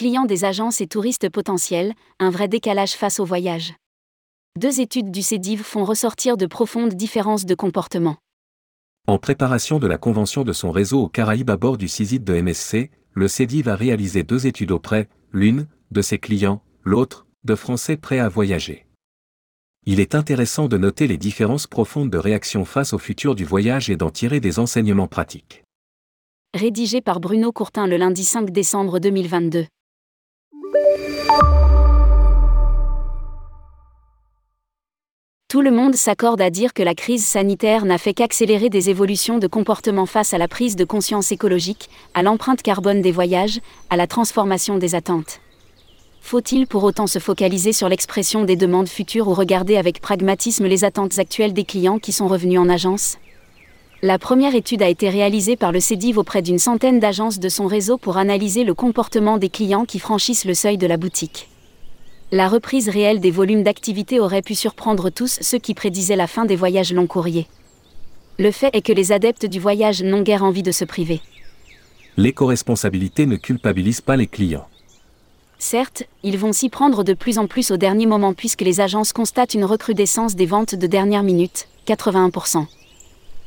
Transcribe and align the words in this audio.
clients 0.00 0.24
des 0.24 0.46
agences 0.46 0.80
et 0.80 0.86
touristes 0.86 1.28
potentiels, 1.28 1.92
un 2.20 2.30
vrai 2.30 2.48
décalage 2.48 2.92
face 2.92 3.20
au 3.20 3.26
voyage. 3.26 3.74
Deux 4.58 4.80
études 4.80 5.10
du 5.10 5.20
CEDIV 5.20 5.62
font 5.62 5.84
ressortir 5.84 6.38
de 6.38 6.46
profondes 6.46 6.94
différences 6.94 7.44
de 7.44 7.54
comportement. 7.54 8.16
En 9.06 9.18
préparation 9.18 9.78
de 9.78 9.86
la 9.86 9.98
convention 9.98 10.42
de 10.42 10.54
son 10.54 10.70
réseau 10.70 11.02
aux 11.02 11.08
Caraïbes 11.10 11.50
à 11.50 11.58
bord 11.58 11.76
du 11.76 11.86
CISIT 11.86 12.20
de 12.20 12.40
MSC, 12.40 12.90
le 13.12 13.28
CEDIV 13.28 13.68
a 13.68 13.76
réalisé 13.76 14.22
deux 14.22 14.46
études 14.46 14.70
auprès, 14.70 15.06
l'une, 15.34 15.66
de 15.90 16.00
ses 16.00 16.16
clients, 16.16 16.62
l'autre, 16.82 17.26
de 17.44 17.54
Français 17.54 17.98
prêts 17.98 18.20
à 18.20 18.30
voyager. 18.30 18.86
Il 19.84 20.00
est 20.00 20.14
intéressant 20.14 20.66
de 20.66 20.78
noter 20.78 21.08
les 21.08 21.18
différences 21.18 21.66
profondes 21.66 22.08
de 22.08 22.16
réaction 22.16 22.64
face 22.64 22.94
au 22.94 22.98
futur 22.98 23.34
du 23.34 23.44
voyage 23.44 23.90
et 23.90 23.96
d'en 23.96 24.08
tirer 24.08 24.40
des 24.40 24.58
enseignements 24.60 25.08
pratiques. 25.08 25.62
Rédigé 26.54 27.02
par 27.02 27.20
Bruno 27.20 27.52
Courtin 27.52 27.86
le 27.86 27.98
lundi 27.98 28.24
5 28.24 28.48
décembre 28.48 28.98
2022. 28.98 29.66
Tout 35.50 35.62
le 35.62 35.72
monde 35.72 35.96
s'accorde 35.96 36.40
à 36.40 36.48
dire 36.48 36.72
que 36.72 36.82
la 36.84 36.94
crise 36.94 37.26
sanitaire 37.26 37.84
n'a 37.84 37.98
fait 37.98 38.14
qu'accélérer 38.14 38.68
des 38.68 38.88
évolutions 38.88 39.38
de 39.38 39.48
comportement 39.48 40.06
face 40.06 40.32
à 40.32 40.38
la 40.38 40.46
prise 40.46 40.76
de 40.76 40.84
conscience 40.84 41.32
écologique, 41.32 41.90
à 42.14 42.22
l'empreinte 42.22 42.62
carbone 42.62 43.02
des 43.02 43.10
voyages, 43.10 43.58
à 43.90 43.96
la 43.96 44.06
transformation 44.06 44.78
des 44.78 44.94
attentes. 44.94 45.40
Faut-il 46.20 46.68
pour 46.68 46.84
autant 46.84 47.08
se 47.08 47.18
focaliser 47.18 47.72
sur 47.72 47.88
l'expression 47.88 48.44
des 48.44 48.54
demandes 48.54 48.88
futures 48.88 49.26
ou 49.26 49.34
regarder 49.34 49.76
avec 49.76 50.00
pragmatisme 50.00 50.66
les 50.66 50.84
attentes 50.84 51.18
actuelles 51.18 51.52
des 51.52 51.64
clients 51.64 51.98
qui 51.98 52.12
sont 52.12 52.28
revenus 52.28 52.60
en 52.60 52.68
agence? 52.68 53.18
La 54.02 54.18
première 54.18 54.54
étude 54.54 54.82
a 54.82 54.88
été 54.88 55.10
réalisée 55.10 55.56
par 55.56 55.72
le 55.72 55.80
CEDIV 55.80 56.18
auprès 56.18 56.42
d'une 56.42 56.58
centaine 56.58 57.00
d'agences 57.00 57.38
de 57.38 57.48
son 57.48 57.66
réseau 57.66 57.98
pour 57.98 58.16
analyser 58.16 58.64
le 58.64 58.74
comportement 58.74 59.38
des 59.38 59.50
clients 59.50 59.84
qui 59.84 59.98
franchissent 59.98 60.44
le 60.44 60.54
seuil 60.54 60.78
de 60.78 60.86
la 60.86 60.96
boutique 60.96 61.50
la 62.32 62.48
reprise 62.48 62.88
réelle 62.88 63.20
des 63.20 63.30
volumes 63.30 63.62
d'activité 63.62 64.20
aurait 64.20 64.42
pu 64.42 64.54
surprendre 64.54 65.10
tous 65.10 65.38
ceux 65.40 65.58
qui 65.58 65.74
prédisaient 65.74 66.16
la 66.16 66.26
fin 66.26 66.44
des 66.44 66.56
voyages 66.56 66.92
long 66.92 67.06
courriers. 67.06 67.48
Le 68.38 68.52
fait 68.52 68.70
est 68.72 68.82
que 68.82 68.92
les 68.92 69.12
adeptes 69.12 69.46
du 69.46 69.58
voyage 69.58 70.02
n'ont 70.02 70.22
guère 70.22 70.44
envie 70.44 70.62
de 70.62 70.72
se 70.72 70.84
priver. 70.84 71.20
L'éco-responsabilité 72.16 73.26
ne 73.26 73.36
culpabilise 73.36 74.00
pas 74.00 74.16
les 74.16 74.26
clients. 74.26 74.66
Certes, 75.58 76.04
ils 76.22 76.38
vont 76.38 76.52
s'y 76.52 76.68
prendre 76.68 77.04
de 77.04 77.12
plus 77.12 77.38
en 77.38 77.46
plus 77.46 77.70
au 77.70 77.76
dernier 77.76 78.06
moment 78.06 78.32
puisque 78.32 78.62
les 78.62 78.80
agences 78.80 79.12
constatent 79.12 79.54
une 79.54 79.64
recrudescence 79.64 80.36
des 80.36 80.46
ventes 80.46 80.74
de 80.74 80.86
dernière 80.86 81.22
minute, 81.22 81.68
81%. 81.86 82.66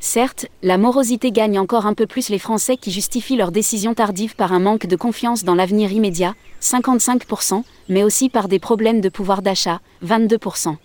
Certes, 0.06 0.48
la 0.62 0.78
morosité 0.78 1.32
gagne 1.32 1.58
encore 1.58 1.86
un 1.86 1.94
peu 1.94 2.06
plus 2.06 2.28
les 2.28 2.38
Français 2.38 2.76
qui 2.76 2.92
justifient 2.92 3.38
leur 3.38 3.54
décision 3.54 3.94
tardive 3.94 4.36
par 4.36 4.52
un 4.52 4.60
manque 4.60 4.86
de 4.86 4.98
confiance 4.98 5.46
dans 5.46 5.56
l'avenir 5.56 5.94
immédiat, 5.94 6.36
55%, 6.62 7.64
mais 7.88 8.04
aussi 8.04 8.28
par 8.28 8.50
des 8.50 8.60
problèmes 8.60 9.00
de 9.00 9.08
pouvoir 9.08 9.42
d'achat, 9.42 9.80
22%. 10.06 10.76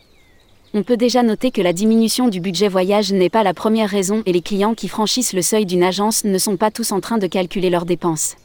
On 0.73 0.85
peut 0.85 0.97
déjà 0.97 1.25
noter 1.25 1.51
que 1.51 1.61
la 1.61 1.73
diminution 1.73 2.29
du 2.29 2.41
budget 2.41 2.69
voyage 2.69 3.13
n'est 3.13 3.29
pas 3.29 3.43
la 3.43 3.55
première 3.55 3.91
raison 3.91 4.23
et 4.25 4.33
les 4.33 4.41
clients 4.41 4.75
qui 4.75 4.87
franchissent 4.87 5.33
le 5.33 5.43
seuil 5.43 5.67
d'une 5.67 5.83
agence 5.83 6.23
ne 6.23 6.39
sont 6.39 6.57
pas 6.57 6.71
tous 6.71 6.93
en 6.93 7.01
train 7.01 7.19
de 7.19 7.27
calculer 7.27 7.71
leurs 7.71 7.87
dépenses. 7.87 8.37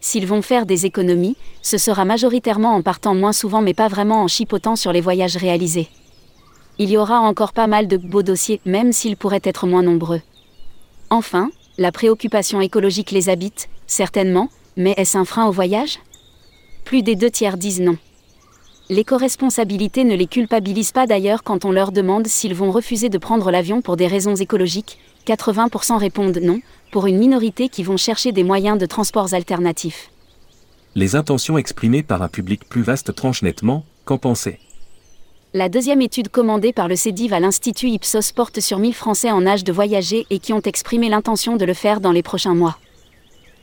S'ils 0.00 0.26
vont 0.26 0.40
faire 0.40 0.64
des 0.64 0.86
économies, 0.86 1.36
ce 1.60 1.76
sera 1.76 2.06
majoritairement 2.06 2.74
en 2.74 2.80
partant 2.80 3.14
moins 3.14 3.34
souvent 3.34 3.60
mais 3.60 3.74
pas 3.74 3.88
vraiment 3.88 4.22
en 4.22 4.28
chipotant 4.28 4.76
sur 4.76 4.92
les 4.92 5.02
voyages 5.02 5.36
réalisés 5.36 5.90
il 6.80 6.88
y 6.88 6.96
aura 6.96 7.20
encore 7.20 7.52
pas 7.52 7.66
mal 7.66 7.88
de 7.88 7.98
beaux 7.98 8.22
dossiers, 8.22 8.58
même 8.64 8.94
s'ils 8.94 9.18
pourraient 9.18 9.42
être 9.44 9.66
moins 9.66 9.82
nombreux. 9.82 10.22
Enfin, 11.10 11.50
la 11.76 11.92
préoccupation 11.92 12.62
écologique 12.62 13.10
les 13.10 13.28
habite, 13.28 13.68
certainement, 13.86 14.48
mais 14.78 14.94
est-ce 14.96 15.18
un 15.18 15.26
frein 15.26 15.46
au 15.46 15.52
voyage? 15.52 15.98
Plus 16.86 17.02
des 17.02 17.16
deux 17.16 17.28
tiers 17.28 17.58
disent 17.58 17.82
non. 17.82 17.98
L'éco-responsabilité 18.88 20.04
ne 20.04 20.14
les 20.14 20.26
culpabilise 20.26 20.92
pas 20.92 21.06
d'ailleurs 21.06 21.42
quand 21.42 21.66
on 21.66 21.70
leur 21.70 21.92
demande 21.92 22.26
s'ils 22.26 22.54
vont 22.54 22.70
refuser 22.70 23.10
de 23.10 23.18
prendre 23.18 23.50
l'avion 23.50 23.82
pour 23.82 23.98
des 23.98 24.06
raisons 24.06 24.36
écologiques, 24.36 24.98
80% 25.26 25.98
répondent 25.98 26.40
non, 26.42 26.60
pour 26.92 27.06
une 27.06 27.18
minorité 27.18 27.68
qui 27.68 27.82
vont 27.82 27.98
chercher 27.98 28.32
des 28.32 28.42
moyens 28.42 28.78
de 28.78 28.86
transports 28.86 29.34
alternatifs. 29.34 30.10
Les 30.94 31.14
intentions 31.14 31.58
exprimées 31.58 32.02
par 32.02 32.22
un 32.22 32.28
public 32.28 32.66
plus 32.70 32.82
vaste 32.82 33.14
tranchent 33.14 33.42
nettement, 33.42 33.84
qu'en 34.06 34.16
penser? 34.16 34.58
La 35.52 35.68
deuxième 35.68 36.00
étude 36.00 36.28
commandée 36.28 36.72
par 36.72 36.86
le 36.86 36.94
CEDIV 36.94 37.32
à 37.32 37.40
l'Institut 37.40 37.88
Ipsos 37.88 38.30
porte 38.32 38.60
sur 38.60 38.78
1000 38.78 38.94
Français 38.94 39.32
en 39.32 39.46
âge 39.46 39.64
de 39.64 39.72
voyager 39.72 40.24
et 40.30 40.38
qui 40.38 40.52
ont 40.52 40.60
exprimé 40.60 41.08
l'intention 41.08 41.56
de 41.56 41.64
le 41.64 41.74
faire 41.74 42.00
dans 42.00 42.12
les 42.12 42.22
prochains 42.22 42.54
mois. 42.54 42.78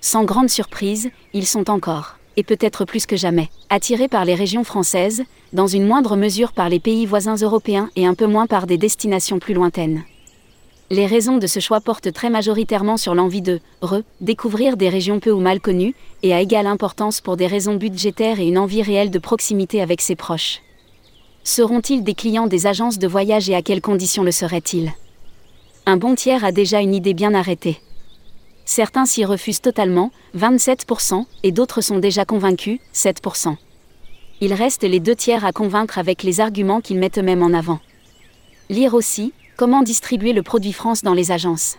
Sans 0.02 0.26
grande 0.26 0.50
surprise, 0.50 1.10
ils 1.34 1.48
sont 1.48 1.70
encore, 1.70 2.18
et 2.36 2.44
peut-être 2.44 2.84
plus 2.84 3.06
que 3.06 3.16
jamais, 3.16 3.50
attirés 3.70 4.10
par 4.10 4.26
les 4.26 4.36
régions 4.36 4.66
françaises, 4.66 5.24
dans 5.54 5.68
une 5.68 5.88
moindre 5.88 6.18
mesure 6.18 6.52
par 6.52 6.68
les 6.68 6.82
pays 6.82 7.06
voisins 7.06 7.36
européens 7.36 7.90
et 7.96 8.06
un 8.06 8.16
peu 8.16 8.28
moins 8.28 8.48
par 8.48 8.68
des 8.68 8.78
destinations 8.78 9.40
plus 9.40 9.54
lointaines. 9.54 10.04
Les 10.90 11.06
raisons 11.06 11.38
de 11.38 11.48
ce 11.48 11.62
choix 11.62 11.80
portent 11.80 12.12
très 12.12 12.30
majoritairement 12.30 12.98
sur 12.98 13.16
l'envie 13.16 13.42
de 13.42 13.62
redécouvrir 13.82 14.76
des 14.76 14.90
régions 14.90 15.22
peu 15.22 15.32
ou 15.32 15.40
mal 15.40 15.62
connues, 15.62 15.96
et 16.22 16.34
à 16.34 16.42
égale 16.42 16.68
importance 16.68 17.22
pour 17.22 17.38
des 17.38 17.48
raisons 17.48 17.76
budgétaires 17.76 18.42
et 18.42 18.48
une 18.48 18.58
envie 18.58 18.82
réelle 18.82 19.10
de 19.10 19.20
proximité 19.20 19.82
avec 19.82 20.02
ses 20.02 20.16
proches. 20.18 20.62
Seront-ils 21.50 22.04
des 22.04 22.14
clients 22.14 22.46
des 22.46 22.68
agences 22.68 23.00
de 23.00 23.08
voyage 23.08 23.50
et 23.50 23.56
à 23.56 23.62
quelles 23.62 23.80
conditions 23.80 24.24
le 24.24 24.32
seraient-ils? 24.32 24.92
Un 25.86 25.96
bon 25.96 26.14
tiers 26.14 26.44
a 26.44 26.52
déjà 26.52 26.82
une 26.82 26.94
idée 26.94 27.14
bien 27.14 27.34
arrêtée. 27.34 27.80
Certains 28.66 29.06
s'y 29.06 29.24
refusent 29.24 29.62
totalement, 29.62 30.12
27%, 30.38 31.24
et 31.44 31.54
d'autres 31.54 31.80
sont 31.80 32.00
déjà 32.00 32.26
convaincus, 32.26 32.82
7%. 32.94 33.56
Il 34.42 34.52
reste 34.52 34.84
les 34.84 35.00
deux 35.00 35.16
tiers 35.16 35.46
à 35.46 35.54
convaincre 35.54 35.98
avec 35.98 36.22
les 36.22 36.42
arguments 36.42 36.82
qu'ils 36.82 37.00
mettent 37.00 37.18
eux-mêmes 37.18 37.44
en 37.44 37.54
avant. 37.54 37.80
Lire 38.70 38.94
aussi, 38.94 39.32
comment 39.56 39.84
distribuer 39.84 40.34
le 40.34 40.44
produit 40.44 40.74
France 40.74 41.02
dans 41.02 41.14
les 41.14 41.32
agences. 41.32 41.78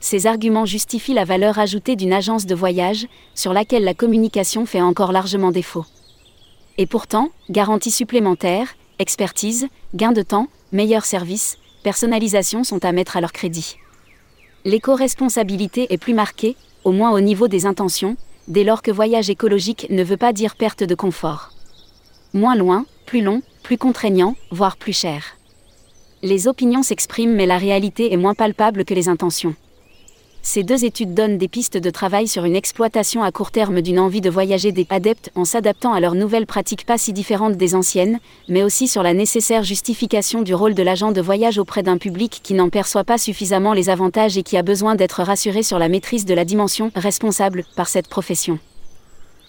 Ces 0.00 0.26
arguments 0.26 0.64
justifient 0.64 1.12
la 1.12 1.26
valeur 1.26 1.58
ajoutée 1.58 1.94
d'une 1.94 2.14
agence 2.14 2.46
de 2.46 2.54
voyage, 2.54 3.06
sur 3.34 3.52
laquelle 3.52 3.84
la 3.84 3.92
communication 3.92 4.64
fait 4.64 4.80
encore 4.80 5.12
largement 5.12 5.50
défaut. 5.50 5.84
Et 6.78 6.86
pourtant, 6.86 7.30
garantie 7.50 7.90
supplémentaire, 7.90 8.76
expertise, 9.00 9.66
gain 9.94 10.12
de 10.12 10.22
temps, 10.22 10.46
meilleur 10.70 11.04
service, 11.04 11.58
personnalisation 11.82 12.62
sont 12.62 12.84
à 12.84 12.92
mettre 12.92 13.16
à 13.16 13.20
leur 13.20 13.32
crédit. 13.32 13.76
L'éco-responsabilité 14.64 15.92
est 15.92 15.98
plus 15.98 16.14
marquée, 16.14 16.56
au 16.84 16.92
moins 16.92 17.10
au 17.10 17.20
niveau 17.20 17.48
des 17.48 17.66
intentions, 17.66 18.16
dès 18.46 18.62
lors 18.62 18.82
que 18.82 18.92
voyage 18.92 19.28
écologique 19.28 19.88
ne 19.90 20.04
veut 20.04 20.16
pas 20.16 20.32
dire 20.32 20.54
perte 20.54 20.84
de 20.84 20.94
confort. 20.94 21.50
Moins 22.32 22.54
loin, 22.54 22.86
plus 23.06 23.22
long, 23.22 23.42
plus 23.64 23.76
contraignant, 23.76 24.36
voire 24.52 24.76
plus 24.76 24.96
cher. 24.96 25.36
Les 26.22 26.46
opinions 26.46 26.82
s'expriment 26.84 27.34
mais 27.34 27.46
la 27.46 27.58
réalité 27.58 28.12
est 28.12 28.16
moins 28.16 28.34
palpable 28.34 28.84
que 28.84 28.94
les 28.94 29.08
intentions. 29.08 29.54
Ces 30.42 30.62
deux 30.62 30.84
études 30.84 31.14
donnent 31.14 31.36
des 31.36 31.48
pistes 31.48 31.76
de 31.76 31.90
travail 31.90 32.26
sur 32.26 32.44
une 32.44 32.56
exploitation 32.56 33.22
à 33.22 33.32
court 33.32 33.50
terme 33.50 33.82
d'une 33.82 33.98
envie 33.98 34.20
de 34.20 34.30
voyager 34.30 34.72
des 34.72 34.86
adeptes 34.88 35.30
en 35.34 35.44
s'adaptant 35.44 35.92
à 35.92 36.00
leurs 36.00 36.14
nouvelles 36.14 36.46
pratiques 36.46 36.86
pas 36.86 36.96
si 36.96 37.12
différentes 37.12 37.56
des 37.56 37.74
anciennes, 37.74 38.18
mais 38.48 38.62
aussi 38.62 38.88
sur 38.88 39.02
la 39.02 39.14
nécessaire 39.14 39.62
justification 39.62 40.42
du 40.42 40.54
rôle 40.54 40.74
de 40.74 40.82
l'agent 40.82 41.12
de 41.12 41.20
voyage 41.20 41.58
auprès 41.58 41.82
d'un 41.82 41.98
public 41.98 42.40
qui 42.42 42.54
n'en 42.54 42.70
perçoit 42.70 43.04
pas 43.04 43.18
suffisamment 43.18 43.74
les 43.74 43.90
avantages 43.90 44.38
et 44.38 44.42
qui 44.42 44.56
a 44.56 44.62
besoin 44.62 44.94
d'être 44.94 45.22
rassuré 45.22 45.62
sur 45.62 45.78
la 45.78 45.88
maîtrise 45.88 46.24
de 46.24 46.34
la 46.34 46.44
dimension 46.44 46.90
responsable 46.94 47.64
par 47.76 47.88
cette 47.88 48.08
profession. 48.08 48.58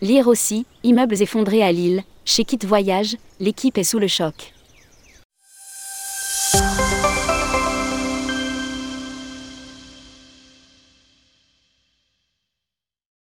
Lire 0.01 0.27
aussi, 0.27 0.65
immeubles 0.83 1.21
effondrés 1.21 1.63
à 1.63 1.71
Lille, 1.71 2.03
chez 2.25 2.45
Kit 2.45 2.59
Voyage, 2.65 3.17
l'équipe 3.39 3.77
est 3.77 3.83
sous 3.83 3.99
le 3.99 4.07
choc. 4.07 4.53